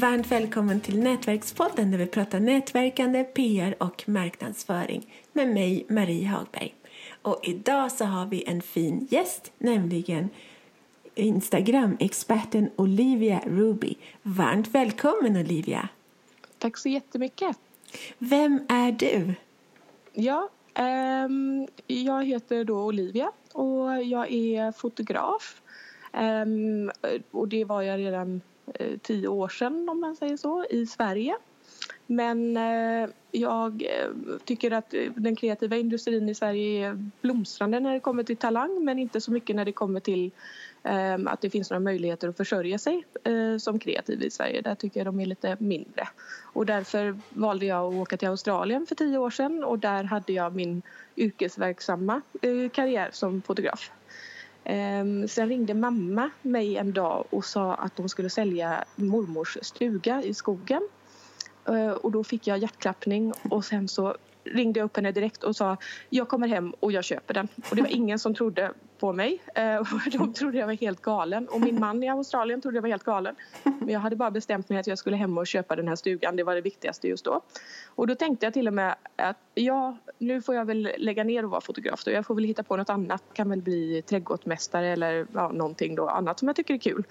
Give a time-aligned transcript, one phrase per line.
[0.00, 6.74] Varmt välkommen till Nätverkspodden där vi pratar nätverkande, PR och marknadsföring med mig, Marie Hagberg.
[7.22, 10.28] Och idag så har vi en fin gäst, nämligen
[11.14, 13.94] Instagram-experten Olivia Ruby.
[14.22, 15.88] Varmt välkommen Olivia!
[16.58, 17.58] Tack så jättemycket!
[18.18, 19.34] Vem är du?
[20.12, 20.48] Ja,
[21.26, 25.62] um, jag heter då Olivia och jag är fotograf.
[26.12, 26.90] Um,
[27.30, 28.40] och det var jag redan
[28.74, 31.36] Eh, tio år sedan om man säger så, i Sverige.
[32.06, 38.00] Men eh, jag eh, tycker att den kreativa industrin i Sverige är blomstrande när det
[38.00, 40.30] kommer till talang men inte så mycket när det kommer till
[40.82, 44.60] ehm, att det finns några möjligheter att försörja sig eh, som kreativ i Sverige.
[44.60, 46.08] Där tycker jag de är lite mindre.
[46.42, 50.32] Och därför valde jag att åka till Australien för tio år sedan och där hade
[50.32, 50.82] jag min
[51.16, 53.90] yrkesverksamma eh, karriär som fotograf.
[54.64, 60.22] Ehm, sen ringde mamma mig en dag och sa att de skulle sälja mormors stuga
[60.22, 60.88] i skogen.
[61.68, 65.56] Ehm, och då fick jag hjärtklappning och sen så ringde jag upp henne direkt och
[65.56, 65.76] sa
[66.10, 67.48] jag kommer hem och jag köper den.
[67.70, 69.42] Och det var ingen som trodde på mig.
[69.54, 71.48] Eh, de trodde jag var helt galen.
[71.48, 73.34] Och min man i Australien trodde jag var helt galen.
[73.62, 76.36] Men jag hade bara bestämt mig att jag skulle hem och köpa den här stugan.
[76.36, 77.40] Det var det viktigaste just då.
[77.94, 81.44] Och då tänkte jag till och med att ja, nu får jag väl lägga ner
[81.44, 82.04] och vara fotograf.
[82.04, 82.10] Då.
[82.10, 83.22] Jag får väl hitta på något annat.
[83.32, 87.04] Kan väl bli trädgårdsmästare eller ja, någonting då annat som jag tycker är kul.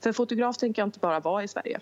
[0.00, 1.80] För fotograf tänker jag inte bara vara i Sverige.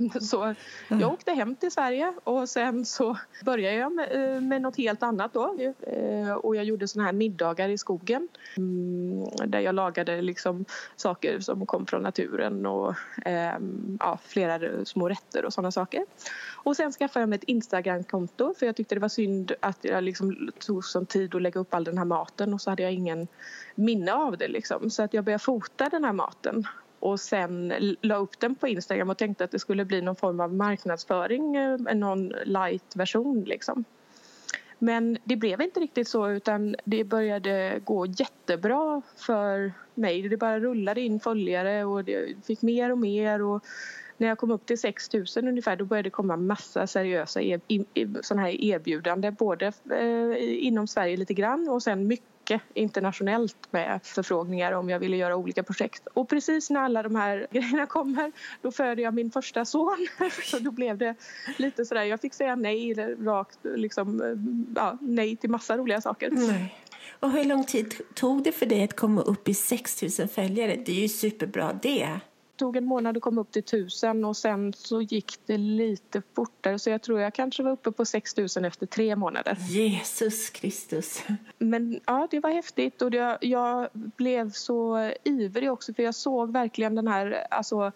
[0.20, 0.54] Så
[0.88, 5.02] jag åkte hem till Sverige och sen så började jag med, eh, med något helt
[5.02, 5.56] annat då.
[5.80, 10.64] Eh, och jag gjorde såna här middagar i skogen mm, där jag lagade liksom
[10.96, 16.04] saker som kom från naturen och ehm, ja, flera små rätter och sådana saker.
[16.50, 20.04] Och sen skaffade jag mig ett Instagramkonto för jag tyckte det var synd att jag
[20.04, 22.92] liksom tog sån tid att lägga upp all den här maten och så hade jag
[22.92, 23.28] ingen
[23.74, 24.90] minne av det liksom.
[24.90, 26.66] Så att jag började fota den här maten
[27.00, 30.40] och sen la upp den på Instagram och tänkte att det skulle bli någon form
[30.40, 33.84] av marknadsföring, eh, någon light-version liksom.
[34.78, 40.28] Men det blev inte riktigt så utan det började gå jättebra för mig.
[40.28, 43.64] Det bara rullade in följare och det fick mer och mer och
[44.16, 47.60] när jag kom upp till 6 000 ungefär då började det komma massa seriösa er,
[48.36, 54.72] här erbjudanden både eh, inom Sverige lite grann och sen mycket mycket internationellt med förfrågningar
[54.72, 56.06] om jag ville göra olika projekt.
[56.14, 60.06] Och precis när alla de här grejerna kommer då födde jag min första son.
[60.44, 61.14] Så då blev det
[61.56, 62.94] lite sådär, jag fick säga nej
[63.24, 64.22] rakt liksom,
[64.76, 66.30] ja, nej till massa roliga saker.
[66.30, 66.74] Nej.
[67.20, 70.76] Och hur lång tid tog det för dig att komma upp i 6000 följare?
[70.86, 72.20] Det är ju superbra det
[72.60, 76.78] tog en månad att komma upp till tusen och sen så gick det lite fortare
[76.78, 79.56] så jag tror jag kanske var uppe på 6000 efter tre månader.
[79.68, 81.22] Jesus Kristus.
[81.58, 86.52] Men ja, det var häftigt och det, jag blev så ivrig också för jag såg
[86.52, 87.92] verkligen den här, alltså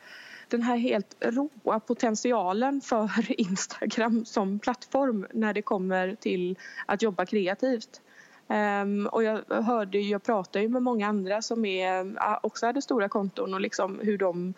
[0.48, 7.26] den här helt råa potentialen för Instagram som plattform när det kommer till att jobba
[7.26, 8.00] kreativt.
[8.48, 12.16] Um, och jag hörde, jag pratade ju med många andra som är,
[12.46, 14.54] också hade stora konton och liksom hur de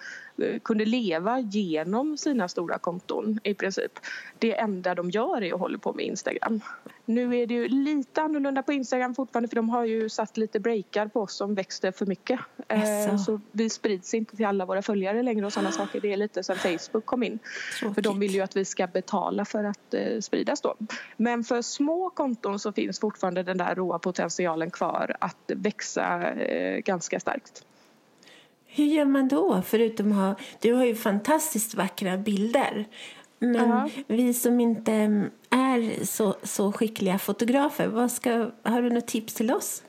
[0.63, 3.93] kunde leva genom sina stora konton i princip.
[4.39, 6.61] Det enda de gör är att hålla på med Instagram.
[7.05, 10.61] Nu är det ju lite annorlunda på Instagram fortfarande för de har ju satt lite
[10.61, 12.41] breakar på oss som växte för mycket.
[12.73, 13.09] Yes.
[13.09, 16.01] Uh, så vi sprids inte till alla våra följare längre och sådana saker.
[16.01, 17.39] Det är lite sen Facebook kom in.
[17.79, 17.95] Tråkigt.
[17.95, 20.75] För de vill ju att vi ska betala för att uh, spridas då.
[21.17, 26.79] Men för små konton så finns fortfarande den där råa potentialen kvar att växa eh,
[26.79, 27.65] ganska starkt.
[28.77, 29.63] Hur gör man då?
[29.63, 32.87] Förutom att ha, du har ju fantastiskt vackra bilder.
[33.39, 34.05] Men uh -huh.
[34.07, 34.93] vi som inte
[35.51, 39.83] är så, så skickliga fotografer, vad ska, har du något tips till oss?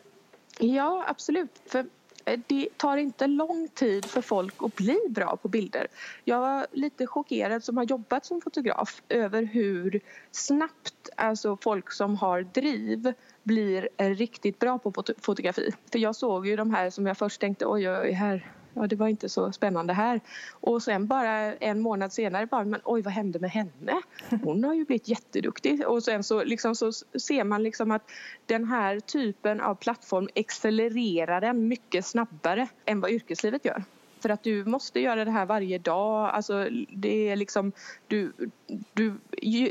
[0.59, 1.61] Ja, absolut.
[1.65, 1.85] För
[2.25, 5.87] eh, det tar inte lång tid för folk att bli bra på bilder.
[6.23, 12.15] Jag var lite chockerad som har jobbat som fotograf över hur snabbt alltså folk som
[12.15, 15.71] har driv blir riktigt bra på fotografi.
[15.91, 18.95] För jag såg ju de här som jag först tänkte oj, oj, här ja, det
[18.95, 20.21] var inte så spännande här.
[20.51, 24.01] Och sen bara en månad senare bara, men oj vad hände med henne?
[24.43, 25.87] Hon har ju blivit jätteduktig.
[25.87, 28.11] Och sen så, liksom, så ser man liksom att
[28.45, 33.83] den här typen av plattform accelererar den mycket snabbare än vad yrkeslivet gör.
[34.19, 36.29] För att du måste göra det här varje dag.
[36.29, 37.71] Alltså, det är liksom,
[38.07, 38.33] du,
[38.93, 39.13] du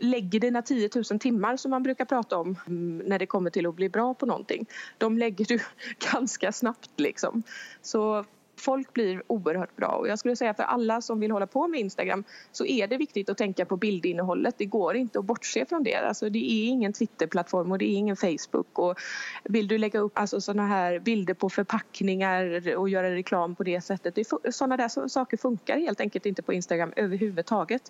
[0.03, 3.67] lägger dina 10 000 timmar som man brukar prata om mm, när det kommer till
[3.67, 4.67] att bli bra på någonting.
[4.99, 5.59] De lägger du
[6.13, 6.91] ganska snabbt.
[6.97, 7.43] Liksom.
[7.83, 8.25] Så
[8.57, 11.81] folk blir oerhört bra och jag skulle säga för alla som vill hålla på med
[11.81, 14.55] Instagram så är det viktigt att tänka på bildinnehållet.
[14.59, 15.95] Det går inte att bortse från det.
[15.95, 18.99] Alltså det är ingen Twitterplattform och det är ingen Facebook och
[19.45, 24.15] vill du lägga upp alltså här bilder på förpackningar och göra reklam på det sättet.
[24.15, 27.83] Det, sådana där saker funkar helt enkelt inte på Instagram överhuvudtaget.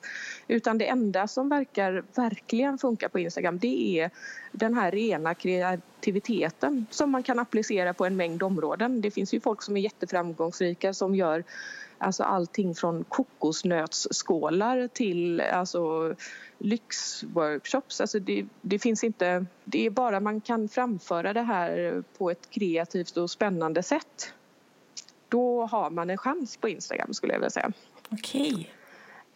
[0.49, 4.11] Utan det enda som verkar verkligen funka på Instagram det är
[4.53, 5.96] den här rena kreativiteten
[6.91, 9.01] som man kan applicera på en mängd områden.
[9.01, 11.45] Det finns ju folk som är jätteframgångsrika som gör
[11.99, 16.15] alltså allting från kokosnötsskålar till alltså
[16.59, 18.01] lyxworkshops.
[18.01, 22.51] Alltså det, det, finns inte, det är bara man kan framföra det här på ett
[22.51, 24.33] kreativt och spännande sätt.
[25.29, 27.73] Då har man en chans på Instagram skulle jag vilja säga.
[28.11, 28.53] Okej.
[28.53, 28.67] Okay.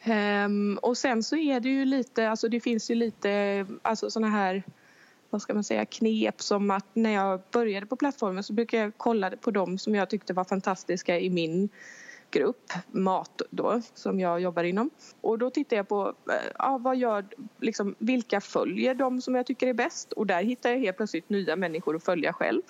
[0.05, 4.11] Um, ehm, och sen så är det ju lite, alltså det finns ju lite, alltså
[4.11, 4.63] såna här
[5.31, 8.93] vad ska man säga, knep som att när jag började på plattformen så brukade jag
[8.97, 11.69] kolla på dem som jag tyckte var fantastiska i min
[12.31, 14.91] grupp, mat då, som jag jobbar inom.
[15.21, 16.15] Och då tittar jag på
[16.59, 17.25] ja, vad gör,
[17.61, 21.31] liksom, vilka följer de som jag tycker är bäst och där hittar jag helt plötsligt
[21.31, 22.63] nya människor att följa själv.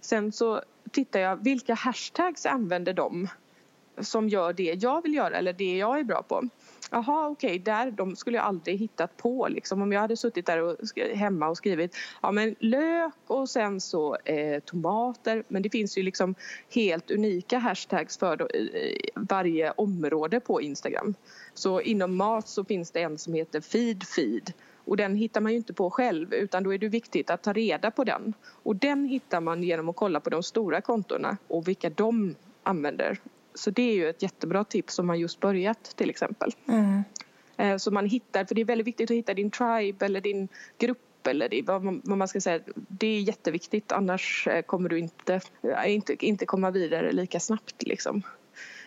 [0.00, 3.28] Sen så tittar jag vilka hashtags använder de
[4.00, 6.48] som gör det jag vill göra eller det jag är bra på.
[6.90, 9.82] Jaha, okej, okay, där de skulle jag aldrig hittat på liksom.
[9.82, 10.76] Om jag hade suttit där och,
[11.14, 15.44] hemma och skrivit ja, men lök och sen så eh, tomater.
[15.48, 16.34] Men det finns ju liksom
[16.74, 21.14] helt unika hashtags för då, eh, varje område på Instagram.
[21.54, 24.52] Så inom mat så finns det en som heter feed feed
[24.84, 27.52] och den hittar man ju inte på själv utan då är det viktigt att ta
[27.52, 28.34] reda på den.
[28.62, 33.18] Och den hittar man genom att kolla på de stora kontona och vilka de använder
[33.58, 36.50] så det är ju ett jättebra tips om man just börjat till exempel.
[36.68, 37.02] Mm.
[37.56, 40.48] Eh, så man hittar, för det är väldigt viktigt att hitta din tribe eller din
[40.78, 42.60] grupp eller det, vad, man, vad man ska säga.
[42.74, 47.82] Det är jätteviktigt annars eh, kommer du inte, eh, inte, inte komma vidare lika snabbt
[47.82, 48.22] liksom.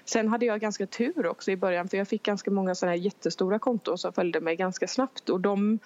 [0.05, 3.03] Sen hade jag ganska tur också i början för jag fick ganska många sådana här
[3.03, 5.79] jättestora konton som följde mig ganska snabbt och de,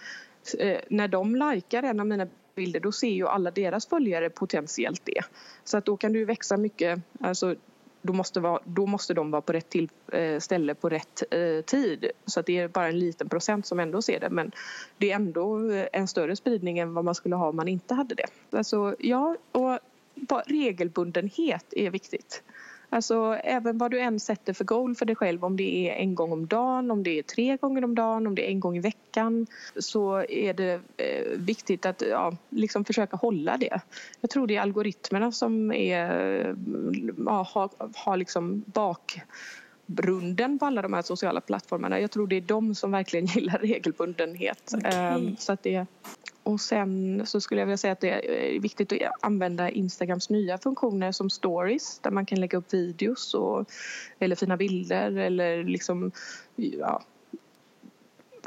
[0.87, 5.21] när de likar en av mina bilder då ser ju alla deras följare potentiellt det.
[5.63, 7.55] Så att då kan du växa mycket, alltså
[8.05, 11.61] då måste, vara, då måste de vara på rätt till, eh, ställe på rätt eh,
[11.65, 12.11] tid.
[12.25, 14.29] Så att det är bara en liten procent som ändå ser det.
[14.29, 14.51] Men
[14.97, 17.93] det är ändå eh, en större spridning än vad man skulle ha om man inte
[17.93, 18.57] hade det.
[18.57, 19.79] Alltså, ja, och
[20.45, 22.43] regelbundenhet är viktigt.
[22.95, 26.15] Alltså även vad du än sätter för goal för dig själv, om det är en
[26.15, 28.77] gång om dagen, om det är tre gånger om dagen, om det är en gång
[28.77, 29.47] i veckan
[29.79, 33.79] så är det eh, viktigt att ja, liksom försöka hålla det.
[34.21, 36.55] Jag tror det är algoritmerna som är,
[37.25, 41.99] ja, har, har liksom bakgrunden på alla de här sociala plattformarna.
[41.99, 44.73] Jag tror det är de som verkligen gillar regelbundenhet.
[44.77, 45.15] Okay.
[45.15, 45.85] Um, så att det,
[46.45, 48.09] och sen så skulle jag vilja säga att det
[48.55, 53.33] är viktigt att använda Instagrams nya funktioner som stories där man kan lägga upp videos
[53.33, 53.71] och,
[54.19, 56.11] eller fina bilder eller liksom
[56.55, 57.03] ja,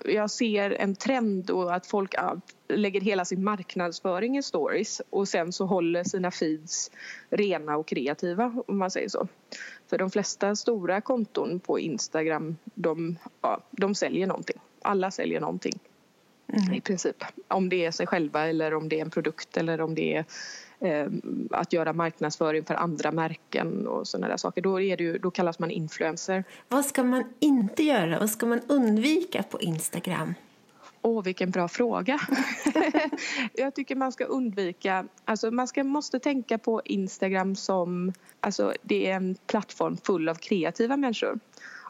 [0.04, 2.14] jag ser en trend och att folk
[2.68, 6.90] lägger hela sin marknadsföring i stories och sen så håller sina feeds
[7.30, 9.28] rena och kreativa om man säger så.
[9.86, 14.56] För de flesta stora konton på Instagram de, ja, de säljer någonting.
[14.82, 15.80] Alla säljer någonting.
[16.52, 16.74] Mm.
[16.74, 17.24] i princip.
[17.48, 20.24] Om det är sig själva eller om det är en produkt eller om det är
[20.80, 21.10] eh,
[21.50, 24.62] att göra marknadsföring för andra märken och sådana där saker.
[24.62, 26.44] Då, är det ju, då kallas man influencer.
[26.68, 28.18] Vad ska man inte göra?
[28.18, 30.34] Vad ska man undvika på Instagram?
[31.02, 32.20] Åh, oh, vilken bra fråga.
[33.52, 35.06] jag tycker man ska undvika...
[35.24, 38.12] Alltså man ska, måste tänka på Instagram som...
[38.40, 41.38] Alltså det är en plattform full av kreativa människor.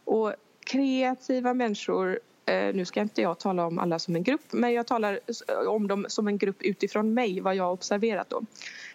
[0.05, 0.35] Och
[0.67, 4.87] kreativa människor Eh, nu ska inte jag tala om alla som en grupp men jag
[4.87, 5.21] talar
[5.69, 8.43] om dem som en grupp utifrån mig, vad jag har observerat då.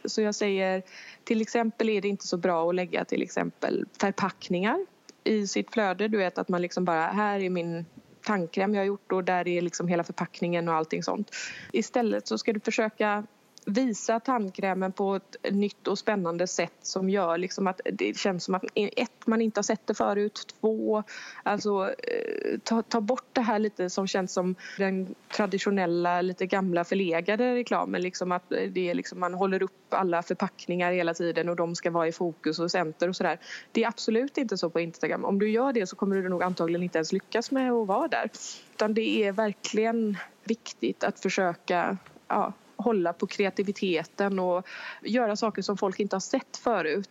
[0.06, 0.84] Så jag säger
[1.24, 4.86] till exempel är det inte så bra att lägga till exempel förpackningar
[5.24, 6.08] i sitt flöde.
[6.08, 7.86] Du vet att man liksom bara, här är min
[8.24, 11.36] tandkräm jag har gjort och där är liksom hela förpackningen och allting sånt.
[11.72, 13.24] Istället så ska du försöka
[13.66, 18.56] visa tandkrämen på ett nytt och spännande sätt som gör liksom att det känns som
[18.56, 21.04] att ett, man inte har sett det förut, två,
[21.44, 26.84] alltså eh, ta, ta bort det här lite som känns som den traditionella, lite gamla
[26.84, 28.02] förlegade reklamen.
[28.02, 31.92] Liksom att det är liksom, man håller upp alla förpackningar hela tiden och de ska
[31.92, 33.40] vara i fokus och center och sådär.
[33.72, 35.26] Det är absolut inte så på Instagram.
[35.26, 38.08] Om du gör det så kommer du nog antagligen inte ens lyckas med att vara
[38.08, 38.30] där.
[38.74, 42.54] Utan det är verkligen viktigt att försöka ja,
[42.84, 44.68] hålla på kreativiteten och
[45.02, 47.10] göra saker som folk inte har sett förut.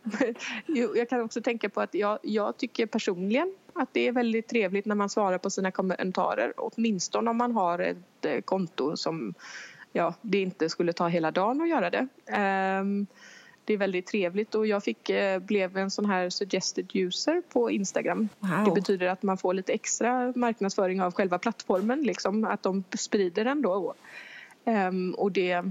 [0.95, 4.87] Jag kan också tänka på att jag, jag tycker personligen att det är väldigt trevligt
[4.87, 9.35] när man svarar på sina kommentarer åtminstone om man har ett eh, konto som
[9.93, 12.09] ja, det inte skulle ta hela dagen att göra det.
[12.81, 13.07] Um,
[13.65, 17.71] det är väldigt trevligt och jag fick, eh, blev en sån här suggested user på
[17.71, 18.29] Instagram.
[18.39, 18.65] Wow.
[18.65, 23.45] Det betyder att man får lite extra marknadsföring av själva plattformen, liksom, att de sprider
[23.45, 23.95] den då.
[24.65, 25.65] Um, och det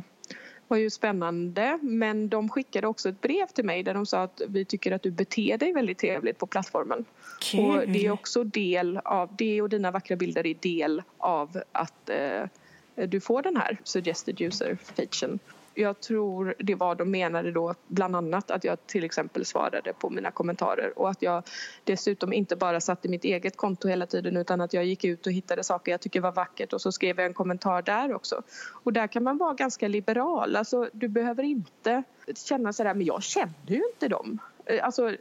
[0.67, 4.41] var ju spännande men de skickade också ett brev till mig där de sa att
[4.47, 7.05] vi tycker att du beter dig väldigt trevligt på plattformen.
[7.39, 7.59] Kul.
[7.59, 12.09] Och det är också del av, det och dina vackra bilder är del av att
[12.09, 15.39] eh, du får den här suggested user featuren
[15.73, 20.09] jag tror det var de menade då bland annat att jag till exempel svarade på
[20.09, 21.43] mina kommentarer och att jag
[21.83, 25.25] dessutom inte bara satt i mitt eget konto hela tiden utan att jag gick ut
[25.25, 28.41] och hittade saker jag tycker var vackert och så skrev jag en kommentar där också.
[28.83, 32.03] Och där kan man vara ganska liberal, alltså du behöver inte
[32.35, 34.39] känna sådär men jag känner ju inte dem.
[34.65, 35.15] Eh, alltså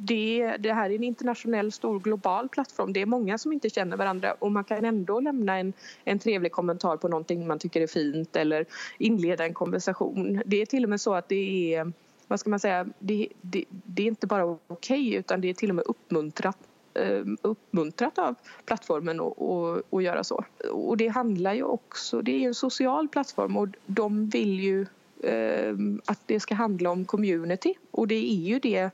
[0.00, 2.92] det, det, här är en internationell stor global plattform.
[2.92, 5.72] Det är många som inte känner varandra och man kan ändå lämna en,
[6.04, 8.66] en trevlig kommentar på någonting man tycker är fint eller
[8.98, 10.42] inleda en konversation.
[10.46, 11.92] Det är till och med så att det är,
[12.28, 15.54] vad ska man säga, det, det, det är inte bara okej okay, utan det är
[15.54, 16.58] till och med uppmuntrat
[16.94, 19.20] ehm, uppmuntrat av plattformen
[19.90, 20.44] att göra så.
[20.72, 24.86] Och det handlar ju också, det är en social plattform och de vill ju
[25.22, 25.74] eh,
[26.04, 28.90] att det ska handla om community och det är ju det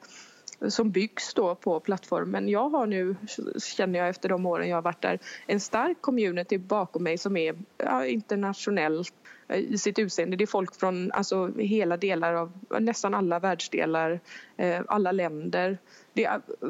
[0.69, 2.49] som byggs då på plattformen.
[2.49, 3.17] Jag har nu,
[3.77, 7.37] känner jag efter de åren jag har varit där, en stark community bakom mig som
[7.37, 9.15] är ja, internationellt
[9.49, 10.37] eh, i sitt utseende.
[10.37, 14.21] Det är folk från alltså, hela delar av nästan alla världsdelar,
[14.57, 15.79] eh, alla länder.
[16.13, 16.69] Det är eh,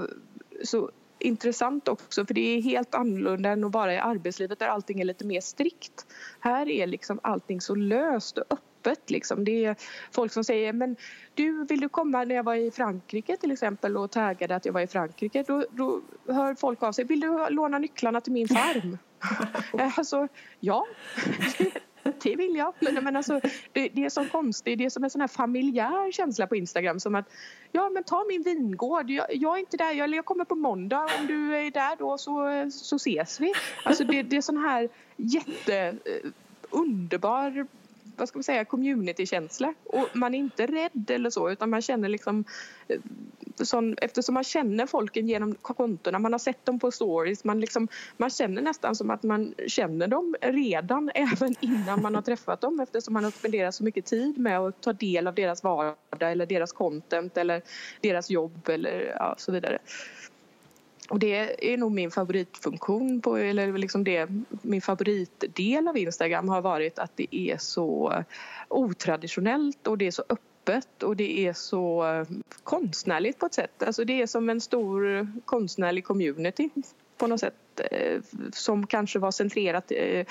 [0.64, 5.00] så intressant också för det är helt annorlunda än att vara i arbetslivet där allting
[5.00, 6.06] är lite mer strikt.
[6.40, 9.10] Här är liksom allting så löst och öppet öppet.
[9.10, 9.44] Liksom.
[9.44, 9.76] Det är
[10.12, 10.96] folk som säger men
[11.34, 14.72] du, vill du komma när jag var i Frankrike till exempel och taggade att jag
[14.72, 17.04] var i Frankrike då, då hör folk av sig.
[17.04, 18.98] Vill du låna nycklarna till min farm?
[19.96, 20.28] alltså,
[20.60, 20.86] ja.
[22.22, 22.74] det vill jag.
[23.02, 23.40] Men, alltså,
[23.72, 27.00] det, det är så konstigt, det är som en sån här familjär känsla på Instagram
[27.00, 27.28] som att
[27.72, 31.08] ja men ta min vingård, jag, jag är inte där, jag, jag kommer på måndag,
[31.20, 33.52] om du är där då så, så ses vi.
[33.84, 36.30] Alltså det, det är sån här jätte eh,
[36.70, 37.66] underbar
[38.16, 39.74] vad ska man säga, communitykänsla.
[39.84, 42.44] Och man är inte rädd eller så utan man känner liksom
[42.88, 43.00] eh,
[43.56, 47.88] sån, eftersom man känner folken genom kontona, man har sett dem på stories, man, liksom,
[48.16, 52.80] man känner nästan som att man känner dem redan även innan man har träffat dem
[52.80, 56.46] eftersom man har spenderat så mycket tid med att ta del av deras vardag eller
[56.46, 57.62] deras content eller
[58.00, 59.78] deras jobb eller ja, så vidare.
[61.08, 64.28] Och det är nog min favoritfunktion på, eller liksom det,
[64.62, 68.24] min favoritdel av Instagram har varit att det är så
[68.68, 72.26] otraditionellt och det är så öppet och det är så eh,
[72.64, 73.82] konstnärligt på ett sätt.
[73.82, 76.70] Alltså det är som en stor konstnärlig community
[77.18, 77.54] på något sätt
[78.52, 80.26] som kanske var centrerat eh,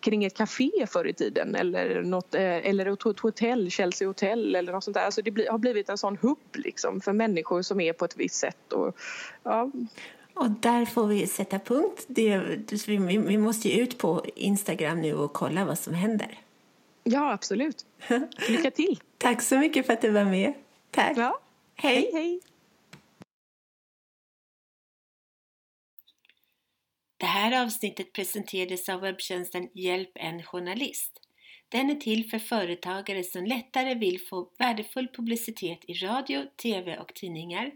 [0.00, 4.72] kring ett café förr i tiden eller, något, eh, eller ett hotell, Chelsea Hotel eller
[4.72, 5.04] något sånt där.
[5.04, 8.34] Alltså det har blivit en sån hubb liksom för människor som är på ett visst
[8.34, 8.72] sätt.
[8.72, 8.96] Och,
[9.42, 9.70] ja.
[10.34, 12.04] och där får vi sätta punkt.
[12.06, 12.38] Det,
[12.86, 16.38] vi, vi måste ju ut på Instagram nu och kolla vad som händer.
[17.04, 17.86] Ja, absolut.
[18.48, 19.00] Lycka till!
[19.18, 20.52] Tack så mycket för att du var med.
[20.90, 21.16] Tack.
[21.16, 21.40] Ja.
[21.74, 21.94] Hej.
[21.94, 22.40] hej, hej.
[27.24, 31.20] Det här avsnittet presenterades av webbtjänsten Hjälp en journalist.
[31.68, 37.14] Den är till för företagare som lättare vill få värdefull publicitet i radio, TV och
[37.14, 37.72] tidningar